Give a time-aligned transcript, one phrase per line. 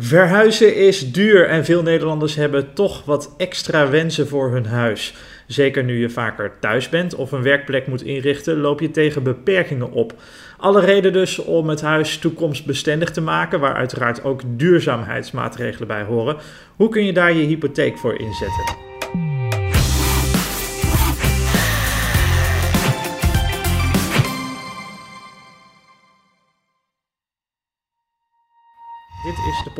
[0.00, 5.14] Verhuizen is duur en veel Nederlanders hebben toch wat extra wensen voor hun huis.
[5.46, 9.92] Zeker nu je vaker thuis bent of een werkplek moet inrichten, loop je tegen beperkingen
[9.92, 10.14] op.
[10.56, 16.36] Alle reden dus om het huis toekomstbestendig te maken, waar uiteraard ook duurzaamheidsmaatregelen bij horen.
[16.76, 18.87] Hoe kun je daar je hypotheek voor inzetten?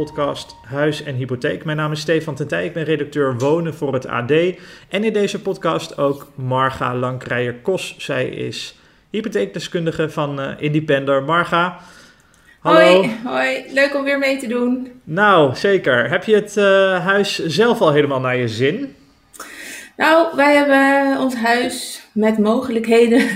[0.05, 1.65] Podcast Huis en Hypotheek.
[1.65, 4.31] Mijn naam is Stefan Tentij, ik ben redacteur Wonen voor het AD.
[4.89, 7.95] En in deze podcast ook Marga Langkrijer-Kos.
[7.99, 8.79] Zij is
[9.11, 11.23] hypotheekdeskundige van uh, Independer.
[11.23, 11.79] Marga,
[12.61, 12.79] hallo.
[12.79, 15.01] Hoi, hoi, leuk om weer mee te doen.
[15.05, 16.11] Nou, zeker.
[16.11, 18.95] Heb je het uh, huis zelf al helemaal naar je zin?
[19.97, 23.29] Nou, wij hebben ons huis met mogelijkheden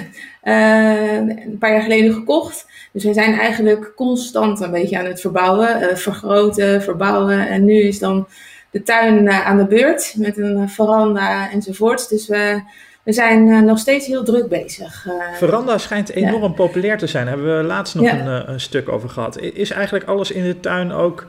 [0.45, 2.66] uh, een paar jaar geleden gekocht.
[2.92, 7.48] Dus we zijn eigenlijk constant een beetje aan het verbouwen, uh, vergroten, verbouwen.
[7.48, 8.27] En nu is dan
[8.70, 12.08] de tuin uh, aan de beurt met een veranda enzovoorts.
[12.08, 12.62] Dus we,
[13.03, 15.06] we zijn nog steeds heel druk bezig.
[15.34, 16.48] veranda schijnt enorm ja.
[16.48, 17.27] populair te zijn.
[17.27, 18.19] Daar hebben we laatst nog ja.
[18.19, 19.41] een, een, stuk over gehad.
[19.41, 21.27] Is eigenlijk alles in de tuin ook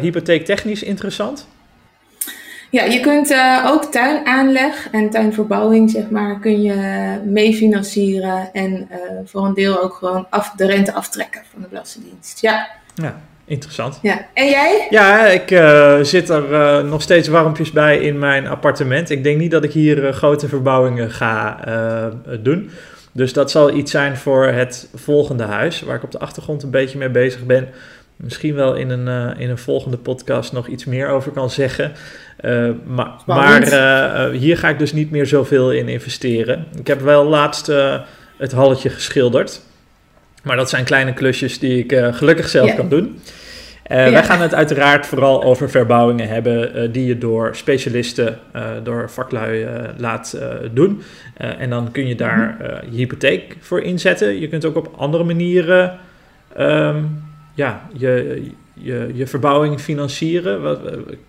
[0.00, 1.46] hypotheektechnisch interessant?
[2.70, 6.74] Ja, je kunt uh, ook tuinaanleg en tuinverbouwing, zeg maar, kun je
[7.24, 8.52] mee financieren.
[8.52, 12.40] En uh, voor een deel ook gewoon af, de rente aftrekken van de Belastingdienst.
[12.40, 12.68] Ja.
[12.94, 13.98] Ja, interessant.
[14.02, 14.26] Ja.
[14.34, 14.86] En jij?
[14.90, 19.10] Ja, ik uh, zit er nog steeds warmpjes bij in mijn appartement.
[19.10, 21.60] Ik denk niet dat ik hier grote verbouwingen ga
[22.40, 22.70] doen.
[23.12, 26.70] Dus dat zal iets zijn voor het volgende huis, waar ik op de achtergrond een
[26.70, 27.68] beetje mee bezig ben
[28.18, 31.92] misschien wel in een, in een volgende podcast nog iets meer over kan zeggen.
[32.40, 36.66] Uh, maar maar uh, hier ga ik dus niet meer zoveel in investeren.
[36.78, 37.66] Ik heb wel laatst
[38.36, 39.60] het halletje geschilderd.
[40.42, 43.18] Maar dat zijn kleine klusjes die ik gelukkig zelf kan doen.
[43.88, 44.10] Ja.
[44.10, 48.38] Wij gaan het uiteraard vooral over verbouwingen hebben die je door specialisten,
[48.82, 49.66] door vaklui
[49.96, 50.38] laat
[50.72, 51.02] doen.
[51.36, 52.56] en dan kun je daar
[52.90, 54.40] je hypotheek voor inzetten.
[54.40, 55.98] Je kunt ook op andere manieren
[56.58, 57.22] um,
[57.58, 58.42] ja, je,
[58.80, 60.62] je, je verbouwing financieren.
[60.62, 60.80] Wat,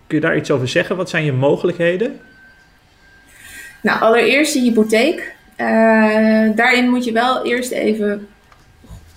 [0.08, 0.96] kun je daar iets over zeggen?
[0.96, 2.20] Wat zijn je mogelijkheden?
[3.82, 5.38] Nou, allereerst de hypotheek.
[5.58, 5.68] Uh,
[6.56, 8.28] daarin moet je wel eerst even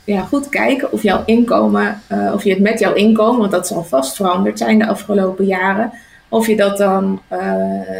[0.05, 3.67] ja, goed kijken of jouw inkomen, uh, of je het met jouw inkomen, want dat
[3.67, 5.93] zal vast veranderd zijn de afgelopen jaren,
[6.29, 7.23] of je dat dan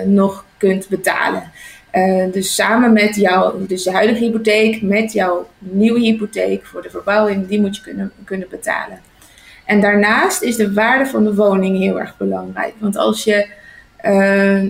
[0.07, 1.43] nog kunt betalen.
[2.33, 7.49] dus samen met jou, dus de huidige hypotheek, met jouw nieuwe hypotheek voor de verbouwing,
[7.49, 9.01] die moet je kunnen, kunnen betalen.
[9.67, 12.75] En daarnaast is de waarde van de woning heel erg belangrijk.
[12.79, 13.47] Want als je,
[14.05, 14.63] uh,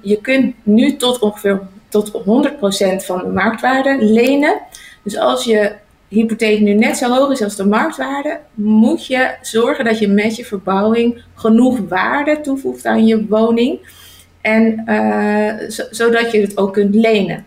[0.00, 4.60] je kunt nu tot ongeveer tot 100% van de marktwaarde lenen.
[5.02, 5.72] Dus als je
[6.08, 10.36] hypotheek nu net zo hoog is als de marktwaarde, moet je zorgen dat je met
[10.36, 13.78] je verbouwing genoeg waarde toevoegt aan je woning.
[14.40, 17.46] En uh, zodat je het ook kunt lenen.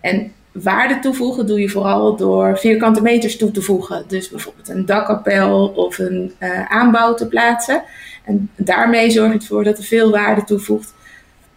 [0.00, 4.04] En waarde toevoegen doe je vooral door vierkante meters toe te voegen.
[4.08, 7.82] Dus bijvoorbeeld een dakkapel of een uh, aanbouw te plaatsen.
[8.24, 10.94] En daarmee zorg je ervoor dat er veel waarde toevoegt.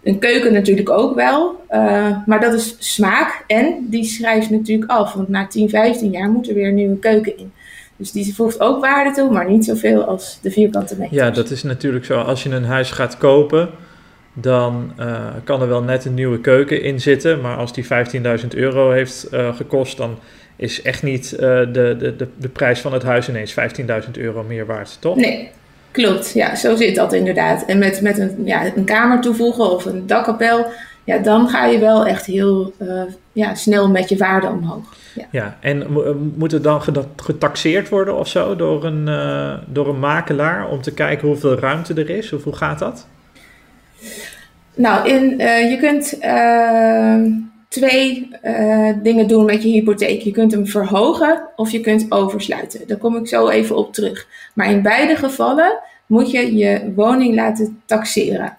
[0.03, 3.43] Een keuken natuurlijk ook wel, uh, maar dat is smaak.
[3.47, 6.99] En die schrijft natuurlijk af, want na 10, 15 jaar moet er weer een nieuwe
[6.99, 7.51] keuken in.
[7.95, 11.15] Dus die voegt ook waarde toe, maar niet zoveel als de vierkante meters.
[11.15, 12.19] Ja, dat is natuurlijk zo.
[12.19, 13.69] Als je een huis gaat kopen,
[14.33, 17.41] dan uh, kan er wel net een nieuwe keuken in zitten.
[17.41, 17.85] Maar als die
[18.41, 20.19] 15.000 euro heeft uh, gekost, dan
[20.55, 23.55] is echt niet uh, de, de, de, de prijs van het huis ineens
[24.05, 25.15] 15.000 euro meer waard, toch?
[25.15, 25.49] Nee,
[25.91, 26.33] klopt.
[26.33, 27.65] Ja, zo zit dat inderdaad.
[27.65, 30.65] En met, met een, ja, een kamer toevoegen of een dakkapel,
[31.03, 32.73] ja, dan ga je wel echt heel
[33.31, 34.95] ja, snel met je waarde omhoog.
[35.15, 35.85] Ja, ja en
[36.35, 36.81] moet het dan
[37.15, 39.05] getaxeerd worden of zo door een,
[39.67, 42.33] door een makelaar om te kijken hoeveel ruimte er is?
[42.33, 43.07] Of hoe gaat dat?
[44.75, 47.15] Nou, in, uh, je kunt uh,
[47.67, 50.21] twee uh, dingen doen met je hypotheek.
[50.21, 52.87] Je kunt hem verhogen of je kunt oversluiten.
[52.87, 54.27] Daar kom ik zo even op terug.
[54.53, 58.57] Maar in beide gevallen moet je je woning laten taxeren.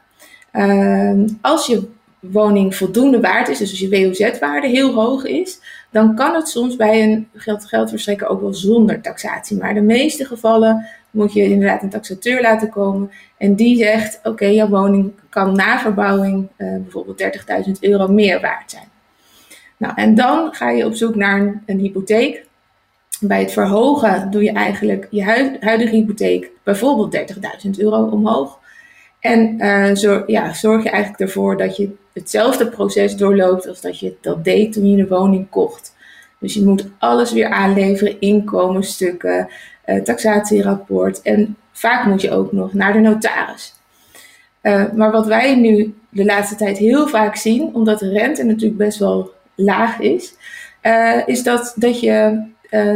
[0.52, 1.88] Ehm, als je
[2.20, 6.76] woning voldoende waard is, dus als je WOZ-waarde heel hoog is, dan kan het soms
[6.76, 9.56] bij een geld geldverstrekker ook wel zonder taxatie.
[9.56, 13.10] Maar de meeste gevallen moet je inderdaad een taxateur laten komen.
[13.36, 17.22] En die zegt, oké, jouw woning kan na verbouwing uh, bijvoorbeeld
[17.66, 18.88] 30.000 euro meer waard zijn.
[19.76, 22.44] Nou, en dan ga je op zoek naar een, een hypotheek.
[23.20, 25.22] Bij het verhogen doe je eigenlijk je
[25.60, 27.32] huidige hypotheek bijvoorbeeld
[27.64, 28.60] 30.000 euro omhoog.
[29.20, 33.98] En uh, zorg, ja, zorg je eigenlijk ervoor dat je hetzelfde proces doorloopt als dat
[33.98, 35.94] je dat deed toen je de woning kocht.
[36.38, 39.48] Dus je moet alles weer aanleveren, inkomensstukken,
[40.04, 41.22] taxatierapport.
[41.22, 43.74] En vaak moet je ook nog naar de notaris.
[44.62, 48.76] Uh, maar wat wij nu de laatste tijd heel vaak zien, omdat de rente natuurlijk
[48.76, 50.34] best wel laag is,
[50.82, 52.42] uh, is dat, dat, je,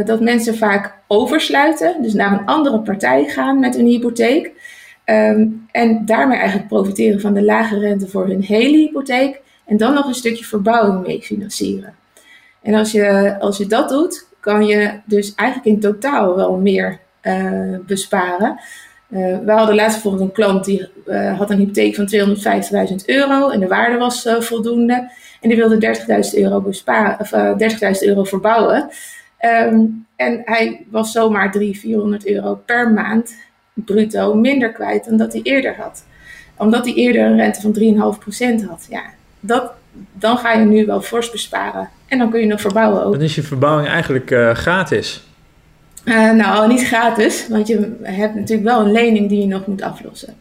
[0.05, 4.51] dat mensen vaak oversluiten, dus naar een andere partij gaan met een hypotheek.
[5.05, 9.41] Um, en daarmee eigenlijk profiteren van de lage rente voor hun hele hypotheek.
[9.65, 11.95] En dan nog een stukje verbouwing mee financieren.
[12.61, 16.99] En als je, als je dat doet, kan je dus eigenlijk in totaal wel meer
[17.23, 18.59] uh, besparen.
[19.09, 22.09] Uh, we hadden laatst bijvoorbeeld een klant die uh, had een hypotheek van
[22.89, 25.11] 250.000 euro en de waarde was voldoende.
[25.41, 25.95] En die wilde
[26.33, 27.31] 30.000 euro, besparen, of
[28.01, 28.89] 30.000 euro verbouwen.
[29.45, 33.35] Um, en hij was zomaar 300, 400 euro per maand
[33.73, 36.03] bruto minder kwijt dan dat hij eerder had.
[36.57, 37.75] Omdat hij eerder een rente van
[38.61, 38.87] 3,5% had.
[38.89, 39.03] Ja,
[39.39, 39.71] dat,
[40.13, 41.89] dan ga je nu wel fors besparen.
[42.07, 43.13] En dan kun je nog verbouwen ook.
[43.13, 45.23] Dan is je verbouwing eigenlijk uh, gratis.
[46.05, 49.81] Uh, nou, niet gratis, want je hebt natuurlijk wel een lening die je nog moet
[49.81, 50.33] aflossen.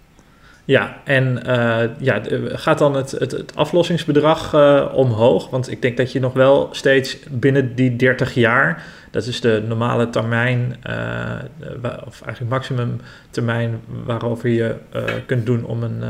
[0.64, 5.50] Ja, en uh, ja, gaat dan het, het, het aflossingsbedrag uh, omhoog?
[5.50, 9.62] Want ik denk dat je nog wel steeds binnen die 30 jaar, dat is de
[9.66, 10.76] normale termijn,
[12.06, 14.74] of eigenlijk maximum termijn waarover je
[15.26, 16.02] kunt doen om een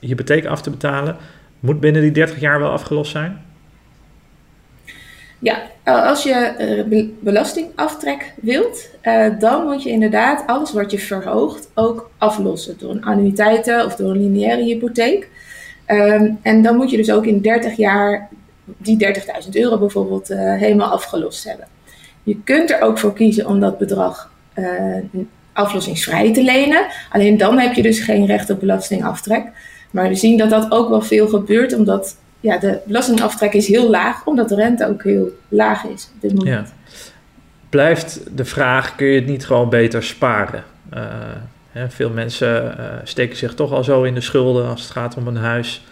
[0.00, 1.16] hypotheek af te betalen,
[1.60, 3.40] moet binnen die 30 jaar wel afgelost zijn?
[5.38, 8.88] Ja, als je belastingaftrek wilt,
[9.38, 14.10] dan moet je inderdaad alles wat je verhoogt ook aflossen door een annuïteiten of door
[14.10, 15.28] een lineaire hypotheek.
[15.86, 18.28] Um, en dan moet je dus ook in 30 jaar
[18.64, 19.14] die
[19.44, 21.66] 30.000 euro bijvoorbeeld uh, helemaal afgelost hebben.
[22.22, 24.30] Je kunt er ook voor kiezen om dat bedrag
[25.52, 26.86] aflossingsvrij te lenen.
[27.10, 29.42] Alleen dan heb je dus geen recht op belastingaftrek.
[29.90, 33.90] Maar we zien dat dat ook wel veel gebeurt, omdat ja, de belastingaftrek is heel
[33.90, 36.68] laag, omdat de rente ook heel laag is op dit moment.
[36.68, 36.92] Ja.
[37.68, 40.64] Blijft de vraag, kun je het niet gewoon beter sparen?
[40.94, 41.02] Uh,
[41.70, 45.16] hè, veel mensen uh, steken zich toch al zo in de schulden als het gaat
[45.16, 45.84] om een huis.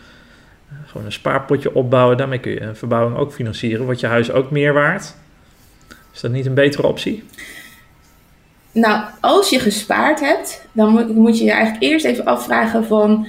[0.72, 3.84] Uh, gewoon een spaarpotje opbouwen, daarmee kun je een verbouwing ook financieren.
[3.84, 5.14] Wordt je huis ook meer waard?
[6.12, 7.25] Is dat niet een betere optie?
[8.72, 13.28] Nou, als je gespaard hebt, dan moet, moet je je eigenlijk eerst even afvragen van...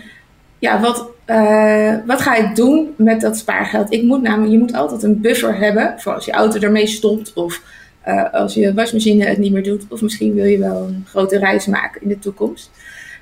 [0.60, 3.94] Ja, wat, uh, wat ga ik doen met dat spaargeld?
[3.94, 7.33] Ik moet namelijk, je moet altijd een buffer hebben voor als je auto ermee stopt
[7.33, 7.62] of
[8.07, 9.85] uh, als je wasmachine het niet meer doet.
[9.89, 12.71] Of misschien wil je wel een grote reis maken in de toekomst.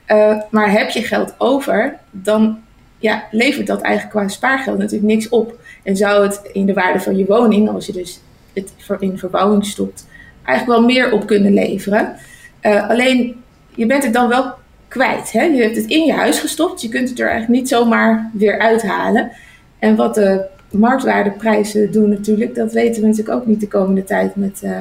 [0.07, 2.59] Uh, maar heb je geld over, dan
[2.97, 5.59] ja, levert dat eigenlijk qua spaargeld natuurlijk niks op.
[5.83, 8.19] En zou het in de waarde van je woning, als je dus
[8.53, 10.07] het in verbouwing stopt,
[10.43, 12.15] eigenlijk wel meer op kunnen leveren.
[12.61, 13.43] alleen
[13.75, 14.53] je bent het dan wel
[14.95, 15.31] kwijt.
[15.31, 15.43] Hè?
[15.43, 16.81] Je hebt het in je huis gestopt.
[16.81, 19.31] Je kunt het er eigenlijk niet zomaar weer uithalen.
[19.79, 24.35] En wat de marktwaardeprijzen doen natuurlijk, dat weten we natuurlijk ook niet de komende tijd
[24.35, 24.71] met uh,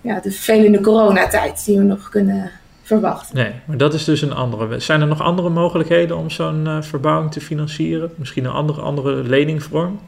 [0.00, 2.50] ja, de vervelende coronatijd die we nog kunnen
[2.82, 3.36] verwachten.
[3.36, 4.78] Nee, maar dat is dus een andere.
[4.78, 8.10] Zijn er nog andere mogelijkheden om zo'n uh, verbouwing te financieren?
[8.16, 10.00] Misschien een andere, andere leningvorm?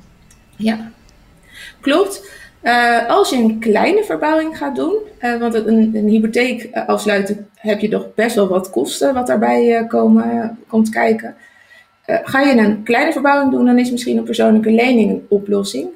[0.56, 0.90] Ja,
[1.81, 2.31] klopt.
[2.64, 7.49] Uh, als je een kleine verbouwing gaat doen, uh, want een, een hypotheek uh, afsluiten
[7.55, 11.34] heb je toch best wel wat kosten wat daarbij komen, komt kijken.
[12.06, 15.88] ga je een kleine verbouwing doen, dan is misschien een persoonlijke lening een oplossing.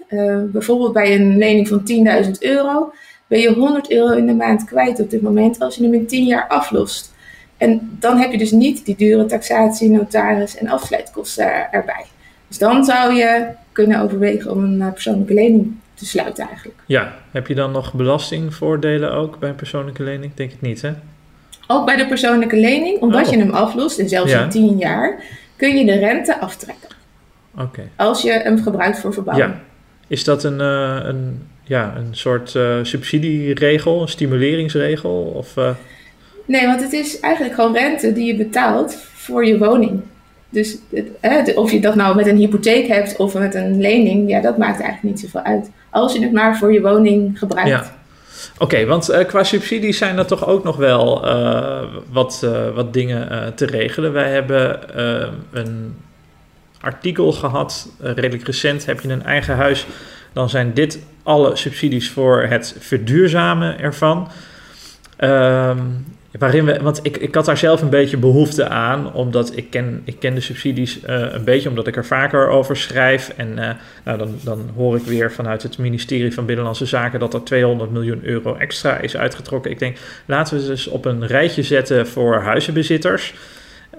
[0.53, 1.83] bijvoorbeeld bij een lening van
[2.25, 2.93] 10.000 euro
[3.27, 6.07] ben je 100 euro in de maand kwijt op dit moment als je hem in
[6.07, 7.13] 10 jaar aflost.
[7.57, 12.05] En dan heb je dus niet die dure taxatie, notaris en afsluitkosten erbij.
[12.49, 16.79] Dus dan zou je kunnen overwegen om een persoonlijke lening te sluiten eigenlijk.
[16.87, 20.35] Ja, heb je dan nog belastingvoordelen ook bij een persoonlijke lening?
[20.35, 20.93] Denk ik niet, hè?
[21.67, 23.33] Ook bij de persoonlijke lening, omdat oh.
[23.33, 24.43] je hem aflost, en zelfs ja.
[24.43, 25.23] in 10 jaar,
[25.57, 26.89] kun je de rente aftrekken.
[27.55, 27.63] Oké.
[27.63, 27.89] Okay.
[27.97, 29.51] Als je hem gebruikt voor verbouwing.
[29.51, 29.61] Ja.
[30.07, 35.33] Is dat een, uh, een, ja, een soort uh, subsidieregel, een stimuleringsregel?
[35.35, 35.71] Of, uh...
[36.45, 40.01] Nee, want het is eigenlijk gewoon rente die je betaalt voor je woning.
[40.51, 40.79] Dus
[41.21, 44.59] het, of je dat nou met een hypotheek hebt of met een lening, ja, dat
[44.59, 45.71] maakt eigenlijk niet zoveel uit.
[45.91, 47.69] Als je het maar voor je woning gebruikt.
[47.69, 47.97] Ja.
[48.59, 52.93] Oké, want uh, qua subsidies zijn er toch ook nog wel uh, wat, uh, wat
[52.93, 54.13] dingen te regelen.
[54.13, 54.81] Wij hebben
[55.53, 55.97] een
[56.81, 58.87] artikel gehad, redelijk recent.
[58.87, 59.87] Heb je een eigen huis,
[60.33, 64.29] dan zijn dit alle subsidies voor het verduurzamen ervan.
[65.19, 66.05] Um,
[66.39, 70.03] Waarin we, want ik, ik had daar zelf een beetje behoefte aan, omdat ik ken,
[70.05, 73.33] ik ken de subsidies uh, een beetje, omdat ik er vaker over schrijf.
[73.37, 73.71] En uh,
[74.05, 77.91] nou, dan, dan hoor ik weer vanuit het ministerie van Binnenlandse Zaken dat er 200
[77.91, 79.71] miljoen euro extra is uitgetrokken.
[79.71, 83.35] Ik denk, laten we ze dus op een rijtje zetten voor huizenbezitters,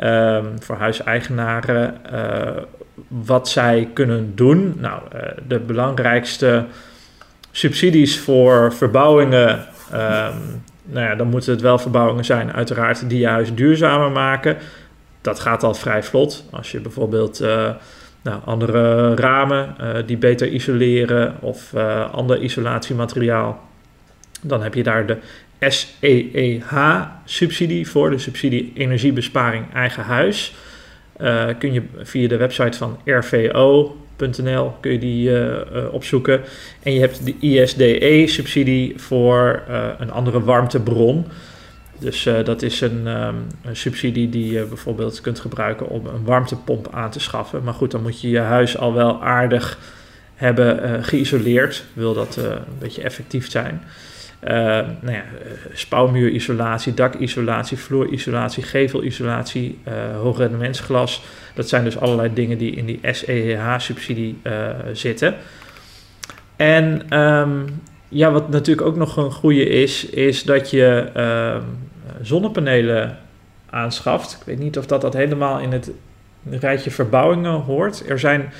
[0.01, 2.63] um, voor huiseigenaren, uh,
[3.07, 4.75] wat zij kunnen doen.
[4.77, 5.01] Nou,
[5.47, 6.65] de belangrijkste
[7.51, 9.65] subsidies voor verbouwingen.
[9.93, 14.57] Um, nou ja, dan moeten het wel verbouwingen zijn, uiteraard, die je huis duurzamer maken.
[15.21, 16.45] Dat gaat al vrij vlot.
[16.51, 17.39] Als je bijvoorbeeld
[18.21, 21.73] nou, andere ramen die beter isoleren of
[22.11, 23.67] ander isolatiemateriaal,
[24.41, 25.17] dan heb je daar de
[25.59, 30.55] SEEH-subsidie voor, de subsidie energiebesparing eigen huis.
[31.57, 32.99] Kun je via de website van
[34.19, 36.41] rvo.nl kun je die uh, uh, opzoeken.
[36.83, 39.63] En je hebt de ISDE-subsidie voor
[39.97, 41.25] een andere warmtebron.
[41.99, 46.87] Dus dat is een, um, een, subsidie die je bijvoorbeeld kunt gebruiken om een warmtepomp
[46.91, 47.63] aan te schaffen.
[47.63, 49.79] Maar goed, dan moet je je huis al wel aardig
[50.35, 51.83] hebben geïsoleerd.
[51.93, 53.83] Wil dat een beetje effectief zijn.
[54.43, 54.51] Uh,
[55.01, 55.23] nou ja,
[55.73, 61.23] spouwmuurisolatie, dakisolatie, vloerisolatie, gevelisolatie, uh, hoogrendementsglas.
[61.53, 65.35] Dat zijn dus allerlei dingen die in die SEH-subsidie uh, zitten.
[66.55, 71.57] En um, ja, wat natuurlijk ook nog een goede is, is dat je uh,
[72.21, 73.17] zonnepanelen
[73.69, 74.37] aanschaft.
[74.39, 75.91] Ik weet niet of dat, dat helemaal in het
[76.49, 78.09] rijtje verbouwingen hoort.
[78.09, 78.51] Er zijn.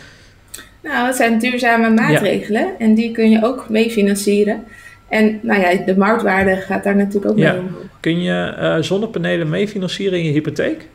[0.84, 2.78] Nou, het zijn duurzame maatregelen ja.
[2.78, 4.64] en die kun je ook mee financieren.
[5.10, 7.82] En nou ja, de marktwaarde gaat daar natuurlijk ook mee omhoog.
[8.00, 10.88] Kun je uh, zonnepanelen mee financieren in je hypotheek?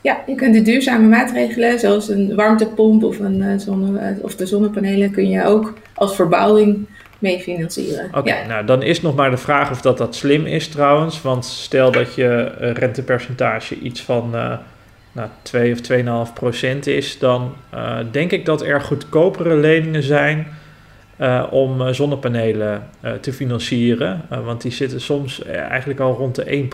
[0.00, 4.36] Ja, je kunt de duurzame maatregelen, zoals een warmtepomp of, een, uh, zonne, uh, of
[4.36, 6.86] de zonnepanelen, kun je ook als verbouwing
[7.18, 8.06] mee financieren.
[8.06, 8.46] Oké, okay, ja.
[8.46, 11.22] nou dan is nog maar de vraag of dat, dat slim is trouwens.
[11.22, 14.30] Want stel dat je rentepercentage iets van
[15.12, 17.54] nou, 2 of 2,5 procent is, dan
[18.10, 20.46] denk ik dat er goedkopere leningen zijn
[21.18, 24.22] uh, om uh, zonnepanelen uh, te financieren.
[24.44, 26.68] want die zitten soms eigenlijk al rond de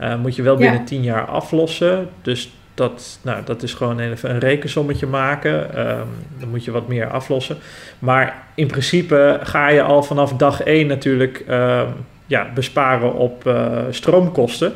[0.00, 0.20] 1%.
[0.20, 0.84] moet je wel binnen ja.
[0.84, 2.08] 10 jaar aflossen.
[2.22, 5.88] Dus dat, nou, dat is gewoon even een rekensommetje maken.
[5.88, 6.06] Um,
[6.38, 7.56] dan moet je wat meer aflossen.
[7.98, 11.86] Maar in principe ga je al vanaf dag 1 natuurlijk um,
[12.26, 13.54] ja, besparen op
[13.90, 14.72] stroomkosten.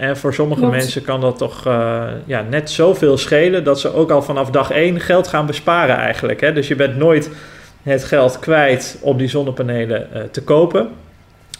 [0.00, 4.10] En voor sommige mensen kan dat toch uh, ja, net zoveel schelen dat ze ook
[4.10, 6.40] al vanaf dag 1 geld gaan besparen eigenlijk.
[6.40, 6.52] Hè?
[6.52, 7.30] Dus je bent nooit
[7.82, 10.88] het geld kwijt om die zonnepanelen uh, te kopen.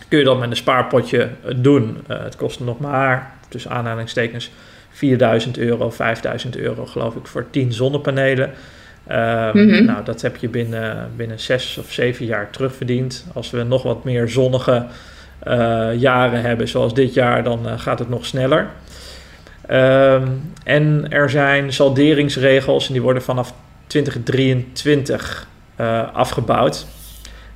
[0.08, 1.98] Kun je dat met een spaarpotje doen.
[2.10, 4.50] Uh, het kost nog maar, tussen aanhalingstekens,
[4.90, 8.50] 4000 euro, 5000 euro geloof ik voor 10 zonnepanelen.
[9.06, 9.84] Mm -hmm.
[9.84, 13.26] Nou, dat heb je binnen, binnen 6 of 7 jaar terugverdiend.
[13.32, 14.86] Als we nog wat meer zonnige
[15.96, 18.68] jaren hebben, zoals dit jaar, dan uh, gaat het nog sneller.
[19.70, 23.54] Um, en er zijn salderingsregels en die worden vanaf
[23.86, 25.46] 2023
[25.80, 26.86] uh, afgebouwd.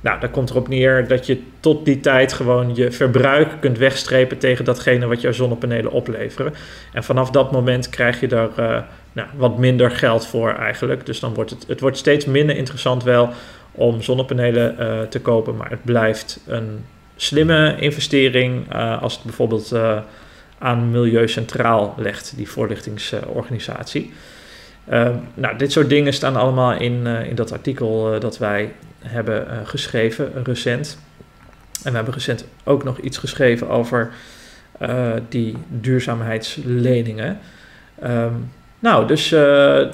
[0.01, 4.37] Nou, daar komt erop neer dat je tot die tijd gewoon je verbruik kunt wegstrepen
[4.37, 6.53] tegen datgene wat jouw zonnepanelen opleveren.
[6.93, 8.49] En vanaf dat moment krijg je daar
[9.13, 11.05] nou, wat minder geld voor eigenlijk.
[11.05, 13.29] Dus dan wordt het, het wordt steeds minder interessant wel
[13.71, 14.75] om zonnepanelen
[15.09, 19.99] te kopen, maar het blijft een slimme investering uh, als het bijvoorbeeld uh,
[20.57, 24.13] aan Milieu Centraal legt, die voorlichtingsorganisatie.
[24.89, 30.31] Uh, nou, dit soort dingen staan allemaal in, in dat artikel dat wij hebben geschreven
[30.43, 30.97] recent.
[31.83, 34.11] En we hebben recent ook nog iets geschreven over
[35.29, 37.39] die duurzaamheidsleningen.
[38.03, 39.29] Um, nou, dus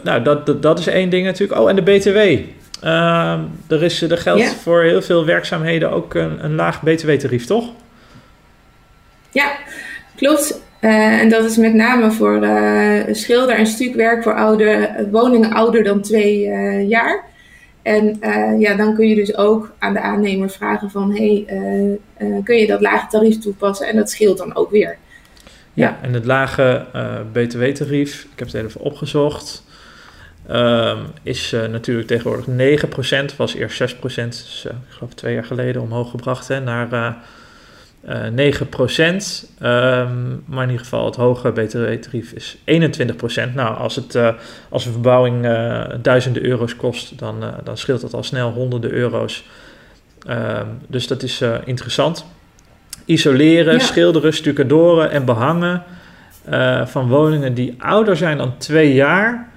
[0.04, 1.60] nou, dat, dat is één ding natuurlijk.
[1.60, 2.40] Oh, en de BTW.
[2.84, 4.50] Uh, er, is, er geldt ja.
[4.50, 7.70] voor heel veel werkzaamheden ook een, een laag btw-tarief, toch?
[9.32, 9.52] Ja,
[10.16, 10.62] klopt.
[10.82, 15.84] Uh, en dat is met name voor uh, schilder- en stukwerk voor oude, woningen ouder
[15.84, 17.24] dan twee uh, jaar.
[17.82, 18.20] En
[18.60, 21.16] ja, dan kun je dus ook aan de aannemer vragen van...
[21.16, 21.46] hey,
[22.44, 23.88] kun je dat lage tarief toepassen?
[23.88, 24.98] En dat scheelt dan ook weer.
[25.74, 26.86] Ja, ja en het lage
[27.32, 29.64] btw-tarief, ik heb het even opgezocht...
[30.50, 32.46] Um, is uh, natuurlijk tegenwoordig
[33.32, 37.18] 9%, was eerst 6%, dus, uh, ik geloof twee jaar geleden omhoog gebracht hè, naar
[38.06, 38.32] uh, 9%.
[38.34, 38.40] Um,
[40.46, 42.62] maar in ieder geval het hoge btw-tarief is 21%.
[43.54, 44.20] Nou, als, het,
[44.70, 45.48] als een verbouwing
[46.02, 49.44] duizenden euro's kost, dan, dan scheelt dat al snel honderden euro's.
[50.30, 52.26] Um, dus dat is interessant.
[53.06, 53.80] Isoleren, ja.
[53.80, 55.84] schilderen, stucadoren en behangen
[56.86, 59.50] van woningen die ouder zijn dan twee jaar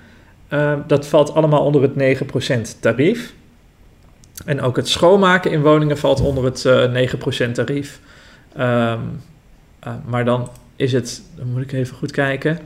[0.55, 2.21] uh, dat valt allemaal onder het
[2.77, 3.35] 9% tarief.
[4.45, 8.01] En ook het schoonmaken in woningen valt onder het uh, 9% tarief.
[8.59, 8.99] Um, uh,
[10.07, 12.59] maar dan is het, dan moet ik even goed kijken.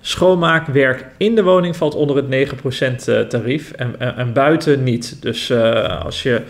[0.00, 2.52] Schoonmaakwerk in de woning valt onder het
[3.04, 5.22] 9% uh, tarief en, en, en, buiten niet.
[5.22, 5.52] Dus
[6.02, 6.42] als je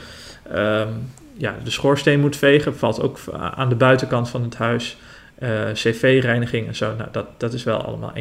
[0.54, 0.88] um,
[1.36, 4.96] ja, de schoorsteen moet vegen, valt ook aan de buitenkant van het huis.
[5.38, 8.20] Uh, cv-reiniging en zo, nou, dat, dat is wel allemaal 21%,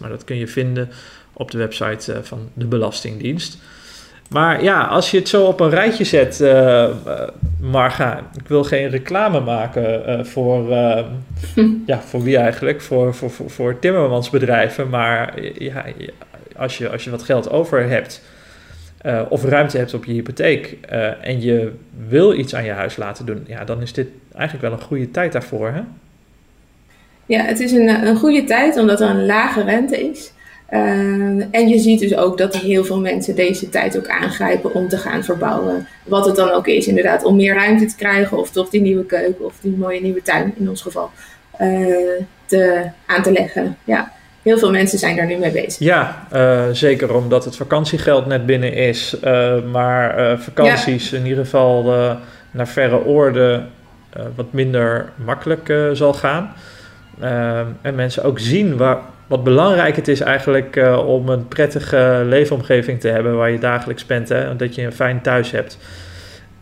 [0.00, 0.90] maar dat kun je vinden
[1.32, 3.58] op de website uh, van de Belastingdienst.
[4.30, 6.88] Maar ja, als je het zo op een rijtje zet, uh,
[7.60, 10.68] Marga, ik wil geen reclame maken voor,
[11.86, 12.80] ja, voor wie eigenlijk?
[12.80, 14.88] Voor, voor, voor, voor timmermansbedrijven.
[14.88, 15.84] Maar ja,
[16.56, 18.22] als, je, als je wat geld over hebt
[19.28, 20.78] of ruimte hebt op je hypotheek
[21.20, 21.72] en je
[22.08, 25.10] wil iets aan je huis laten doen, ja, dan is dit eigenlijk wel een goede
[25.10, 25.68] tijd daarvoor.
[25.68, 25.80] Hè?
[27.28, 30.32] Ja, het is een, een goede tijd omdat er een lage rente is.
[30.70, 30.80] Uh,
[31.50, 34.96] en je ziet dus ook dat heel veel mensen deze tijd ook aangrijpen om te
[34.96, 35.86] gaan verbouwen.
[36.04, 39.04] Wat het dan ook is, inderdaad, om meer ruimte te krijgen, of toch die nieuwe
[39.04, 41.10] keuken of die mooie nieuwe tuin in ons geval
[41.60, 41.96] uh,
[42.44, 43.76] te, aan te leggen.
[43.84, 45.78] Ja, heel veel mensen zijn daar nu mee bezig.
[45.78, 49.16] Ja, uh, zeker omdat het vakantiegeld net binnen is,
[49.70, 51.82] maar vakanties in ieder geval
[52.50, 53.70] naar verre oorden
[54.36, 56.54] wat minder makkelijk zal gaan.
[57.82, 58.98] En mensen ook zien waar
[59.28, 64.06] wat belangrijk het is eigenlijk uh, om een prettige leefomgeving te hebben waar je dagelijks
[64.06, 64.28] bent.
[64.28, 64.56] Hè?
[64.56, 65.78] Dat je een fijn thuis hebt.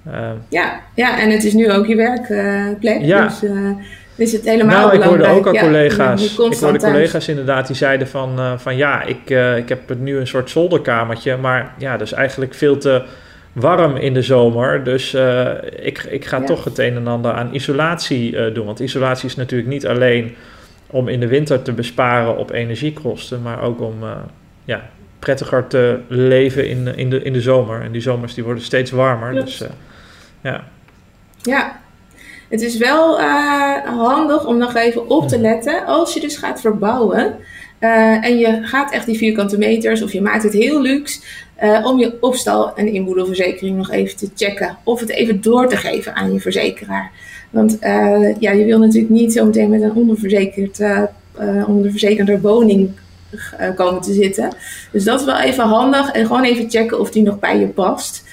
[0.08, 0.12] Uh,
[0.48, 3.00] ja, ja, en het is nu ook je werkplek.
[3.00, 3.24] Uh, ja.
[3.24, 3.70] Dus uh,
[4.16, 6.32] is het helemaal nou, ik hoorde ook al ja, collega's.
[6.32, 10.50] Ik hoorde collega's inderdaad die zeiden van, van ja, ik, ik heb nu een soort
[10.50, 11.36] zolderkamertje.
[11.36, 13.02] Maar ja, dus eigenlijk veel te
[13.56, 14.84] warm in de zomer.
[14.84, 15.14] Dus
[15.76, 16.44] ik, ik ga ja.
[16.44, 18.66] toch het een en ander aan isolatie doen.
[18.66, 20.34] Want isolatie is natuurlijk niet alleen
[20.86, 24.10] om in de winter te besparen op energiekosten, maar ook om uh,
[24.64, 27.82] ja, prettiger te leven in, in, de, in de zomer.
[27.82, 29.32] En die zomers die worden steeds warmer.
[29.32, 29.68] Dus uh,
[30.40, 30.64] ja.
[31.42, 31.80] Ja,
[32.48, 33.20] het is wel
[33.84, 37.36] handig om nog even op te letten als je dus gaat verbouwen.
[37.78, 41.20] En je gaat echt die vierkante meters of je maakt het heel luxe.
[41.82, 44.76] om je opstal- en inboedelverzekering nog even te checken.
[44.84, 47.10] Of het even door te geven aan je verzekeraar.
[47.50, 50.80] Want uh, ja, je wil natuurlijk niet zometeen met een onderverzekerd,
[51.66, 52.90] onderverzekerde woning
[53.74, 54.52] komen te zitten.
[54.92, 57.66] Dus dat is wel even handig en gewoon even checken of die nog bij je
[57.66, 58.24] past.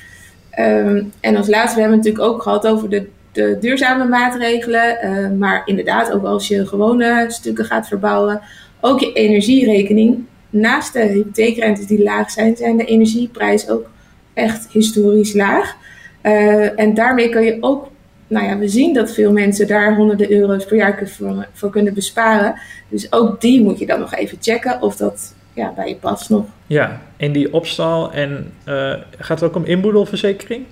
[0.60, 4.98] Um, en als laatste, we hebben het natuurlijk ook gehad over de, de duurzame maatregelen.
[5.38, 8.42] Maar inderdaad, ook als je gewone stukken gaat verbouwen,
[8.84, 10.25] ook je energierekening.
[10.50, 13.90] Naast de hypotheekrentes die laag zijn, zijn de energieprijzen ook
[14.34, 15.75] echt historisch laag.
[16.24, 17.92] Uh, en daarmee kan je ook
[18.27, 21.94] nou ja, we zien dat veel mensen daar honderden euro's per jaar voor, voor kunnen
[21.94, 22.55] besparen.
[22.90, 26.29] Dus ook die moet je dan nog even checken of dat ja, bij je past
[26.29, 26.46] nog.
[26.68, 30.66] Ja, en die opstal en uh, gaat het ook om inboedelverzekering?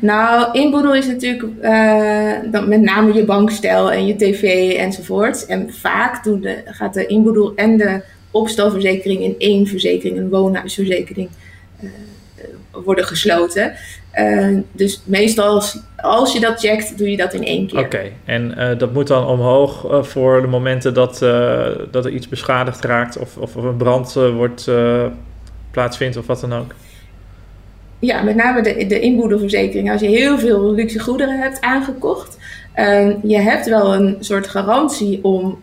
[0.00, 1.62] Nou, inboedel is natuurlijk
[2.52, 5.46] dan met name je bankstel en je tv enzovoort.
[5.46, 11.28] En vaak doen de, gaat de inboedel en de opstalverzekering in één verzekering, een woonhuisverzekering,
[11.80, 11.90] uh,
[12.84, 13.72] worden gesloten.
[14.14, 15.62] Uh, dus meestal
[15.96, 17.78] als, je dat checkt, doe je dat in één keer.
[17.78, 21.18] Oké, en dat moet dan omhoog voor de momenten dat,
[21.90, 24.70] dat er iets beschadigd raakt of, of een brand wordt,
[25.70, 26.74] plaatsvindt of wat dan ook?
[27.98, 29.90] Ja, met name de, de inboedelverzekering.
[29.90, 32.36] Als je heel veel luxe goederen hebt aangekocht,
[33.22, 35.62] je hebt wel een soort garantie om,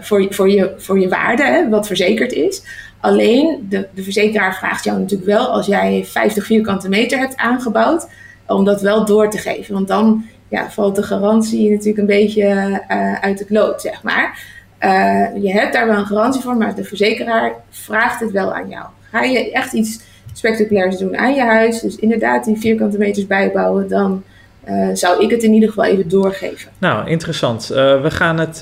[0.00, 2.62] voor, voor, je, voor je waarde, hè, wat verzekerd is.
[3.00, 8.08] Alleen, de, de verzekeraar vraagt jou natuurlijk wel als jij 50 vierkante meter hebt aangebouwd,
[8.46, 9.74] om dat wel door te geven.
[9.74, 12.44] Want dan ja, valt de garantie natuurlijk een beetje
[12.90, 14.56] uh, uit het lood, zeg maar.
[14.80, 18.68] Uh, je hebt daar wel een garantie voor, maar de verzekeraar vraagt het wel aan
[18.68, 18.86] jou.
[19.10, 20.00] Ga je echt iets
[20.32, 24.22] spectaculairs doen aan je huis, dus inderdaad die vierkante meters bijbouwen, dan
[24.68, 26.70] uh, zou ik het in ieder geval even doorgeven.
[26.78, 27.66] Nou, interessant.
[27.66, 28.58] we gaan het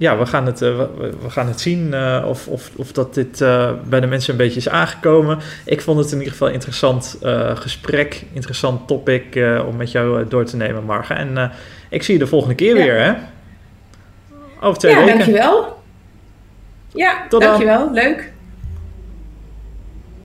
[0.00, 0.78] ja, we gaan het, uh,
[1.22, 1.94] we, gaan het zien
[2.24, 3.38] of, of, of dat dit
[3.88, 5.38] bij de mensen een beetje is aangekomen.
[5.64, 7.18] Ik vond het in ieder geval een interessant
[7.54, 11.16] gesprek, interessant topic om met jou door te nemen, Marga.
[11.16, 11.50] En
[11.88, 12.82] ik zie je de volgende keer ja.
[12.82, 13.12] weer, hè?
[14.60, 15.18] Over twee ja, weken.
[15.18, 15.82] Ja, dankjewel.
[16.94, 17.84] Ja, Tot dankjewel.
[17.84, 17.92] Dan.
[17.92, 18.32] Leuk.